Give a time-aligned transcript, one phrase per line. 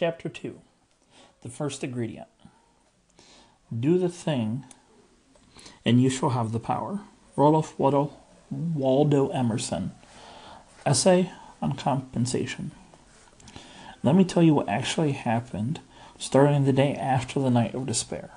[0.00, 0.58] Chapter 2
[1.42, 2.28] The First Ingredient
[3.78, 4.64] Do the thing,
[5.84, 7.00] and you shall have the power.
[7.36, 8.14] Ralph Waldo,
[8.50, 9.92] Waldo Emerson.
[10.86, 12.70] Essay on Compensation.
[14.02, 15.80] Let me tell you what actually happened
[16.18, 18.30] starting the day after the night of despair.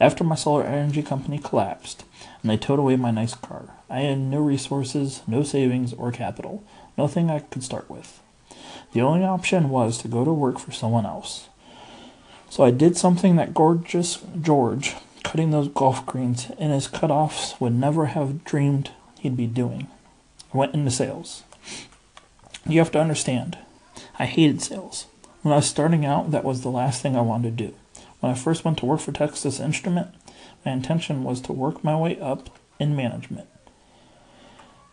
[0.00, 2.04] After my solar energy company collapsed
[2.42, 6.62] and they towed away my nice car, I had no resources, no savings or capital,
[6.96, 8.22] nothing I could start with.
[8.92, 11.48] The only option was to go to work for someone else.
[12.50, 17.72] So I did something that gorgeous George, cutting those golf greens in his cutoffs, would
[17.72, 19.88] never have dreamed he'd be doing.
[20.52, 21.44] I went into sales.
[22.66, 23.56] You have to understand,
[24.18, 25.06] I hated sales.
[25.40, 27.74] When I was starting out, that was the last thing I wanted to do.
[28.20, 30.08] When I first went to work for Texas Instrument,
[30.64, 33.48] my intention was to work my way up in management.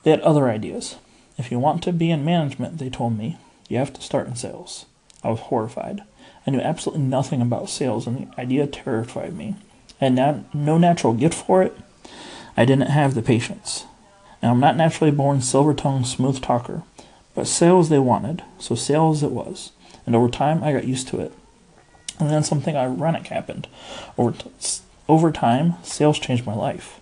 [0.04, 0.96] They had other ideas.
[1.38, 3.38] If you want to be in management, they told me,
[3.70, 4.86] you have to start in sales.
[5.24, 6.02] I was horrified.
[6.46, 9.56] I knew absolutely nothing about sales, and the idea terrified me.
[10.02, 11.78] I had nat- no natural gift for it.
[12.58, 13.86] I didn't have the patience.
[14.42, 16.84] And I'm not naturally born silver tongued smooth talker.
[17.36, 19.72] But sales they wanted, so sales it was.
[20.06, 21.32] And over time, I got used to it.
[22.20, 23.68] And then something ironic happened.
[24.18, 24.50] Over, t-
[25.08, 27.00] over time, sales changed my life.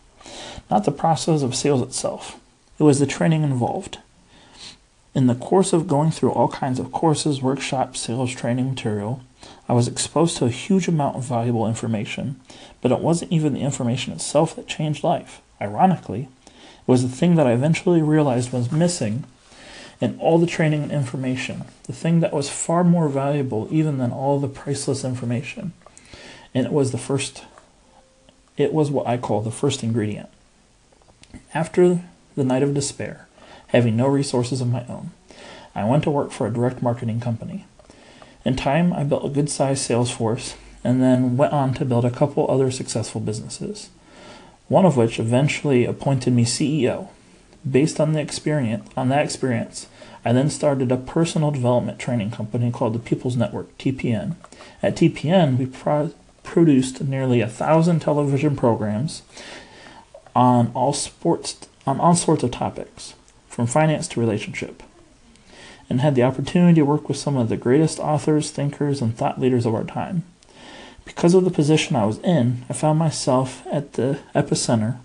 [0.69, 2.39] Not the process of sales itself,
[2.77, 3.99] it was the training involved.
[5.17, 9.21] In the course of going through all kinds of courses, workshops, sales training material,
[9.67, 12.39] I was exposed to a huge amount of valuable information,
[12.81, 15.41] but it wasn't even the information itself that changed life.
[15.59, 19.23] Ironically, it was the thing that I eventually realized was missing
[19.99, 24.11] in all the training and information, the thing that was far more valuable even than
[24.11, 25.73] all the priceless information.
[26.53, 27.43] And it was the first,
[28.55, 30.29] it was what I call the first ingredient.
[31.55, 32.03] After
[32.35, 33.26] the night of despair,
[33.67, 35.11] having no resources of my own.
[35.75, 37.65] I went to work for a direct marketing company.
[38.43, 42.05] In time, I built a good sized sales force and then went on to build
[42.05, 43.89] a couple other successful businesses,
[44.69, 47.09] one of which eventually appointed me CEO.
[47.69, 49.87] Based on the experience, on that experience,
[50.23, 54.35] I then started a personal development training company called the People's Network, TPN.
[54.81, 56.13] At TPN, we pro-
[56.43, 59.23] produced nearly a thousand television programs
[60.35, 63.13] on all sports on all sorts of topics
[63.57, 64.83] from finance to relationship,
[65.89, 69.41] and had the opportunity to work with some of the greatest authors, thinkers, and thought
[69.41, 70.23] leaders of our time.
[71.05, 74.99] Because of the position I was in, I found myself at the epicenter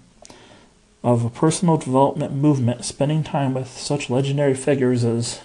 [1.02, 5.40] of a personal development movement, spending time with such legendary figures as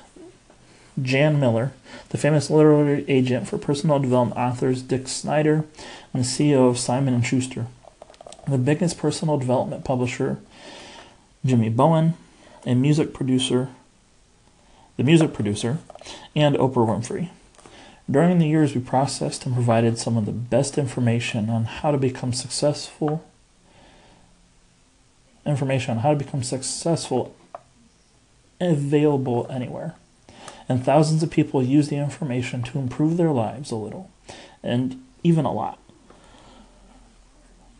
[1.02, 1.72] Jan Miller,
[2.10, 5.64] the famous literary agent for personal development authors Dick Snyder,
[6.14, 7.68] and the CEO of Simon & Schuster,
[8.46, 10.40] the biggest personal development publisher
[11.46, 12.16] Jimmy Bowen,
[12.66, 13.70] a music producer,
[14.98, 15.78] the music producer,
[16.36, 17.30] and Oprah Winfrey.
[18.10, 21.98] During the years, we processed and provided some of the best information on how to
[21.98, 23.26] become successful.
[25.46, 27.36] Information on how to become successful
[28.60, 29.96] available anywhere.
[30.70, 34.10] And thousands of people use the information to improve their lives a little,
[34.64, 35.80] and even a lot.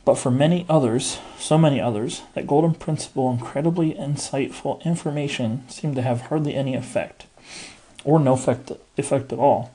[0.08, 6.02] But for many others, so many others, that golden principle, incredibly insightful information seemed to
[6.02, 7.26] have hardly any effect,
[8.06, 9.74] or no effect, effect at all.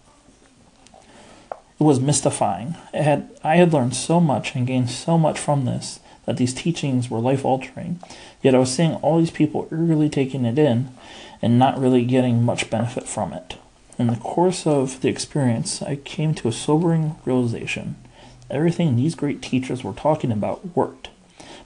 [1.51, 2.77] It was mystifying.
[2.95, 6.55] It had, I had learned so much and gained so much from this that these
[6.55, 8.01] teachings were life altering,
[8.41, 10.95] yet I was seeing all these people eagerly taking it in
[11.43, 13.59] and not really getting much benefit from it.
[13.99, 17.97] In the course of the experience, I came to a sobering realization
[18.53, 21.09] Everything these great teachers were talking about worked,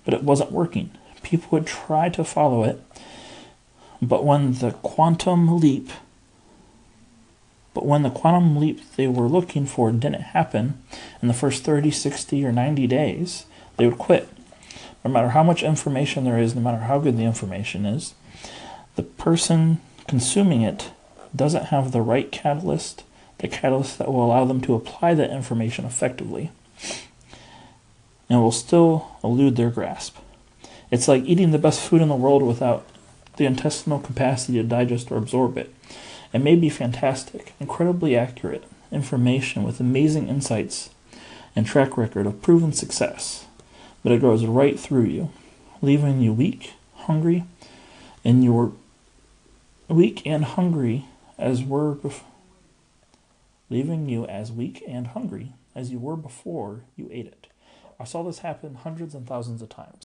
[0.05, 0.91] but it wasn't working.
[1.23, 2.81] People would try to follow it,
[4.01, 5.91] but when the quantum leap
[7.77, 10.83] but when the quantum leap they were looking for didn't happen
[11.21, 13.45] in the first 30, 60, or 90 days,
[13.77, 14.31] they would quit.
[15.05, 18.15] No matter how much information there is, no matter how good the information is,
[18.95, 20.91] the person consuming it
[21.37, 23.05] doesn't have the right catalyst,
[23.41, 26.51] the catalyst that will allow them to apply that information effectively
[28.29, 30.17] and will still elude their grasp.
[30.91, 32.87] It's like eating the best food in the world without
[33.37, 35.73] the intestinal capacity to digest or absorb it.
[36.33, 40.91] It may be fantastic, incredibly accurate information with amazing insights
[41.55, 43.47] and track record of proven success,
[44.03, 45.31] but it goes right through you,
[45.83, 47.45] leaving you weak, hungry,
[48.25, 48.73] and you're
[49.89, 51.07] weak and hungry
[51.39, 52.23] as were bef-
[53.69, 57.47] leaving you as weak and hungry as you were before you ate it.
[57.99, 60.05] I saw this happen hundreds and thousands of times.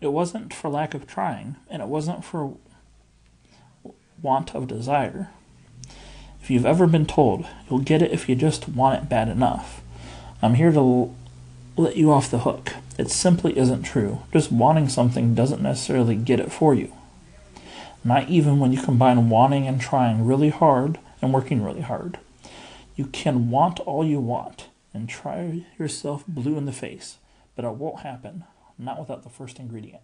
[0.00, 2.56] It wasn't for lack of trying, and it wasn't for
[4.22, 5.30] want of desire.
[6.42, 9.82] If you've ever been told you'll get it if you just want it bad enough,
[10.42, 11.14] I'm here to l-
[11.76, 12.74] let you off the hook.
[12.98, 14.20] It simply isn't true.
[14.32, 16.92] Just wanting something doesn't necessarily get it for you.
[18.04, 22.18] Not even when you combine wanting and trying really hard and working really hard.
[22.96, 27.16] You can want all you want and try yourself blue in the face,
[27.56, 28.44] but it won't happen,
[28.78, 30.02] not without the first ingredient.